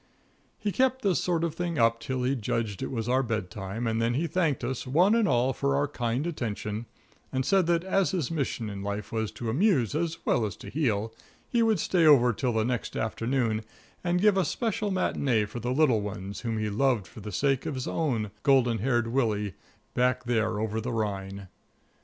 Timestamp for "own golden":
17.87-18.79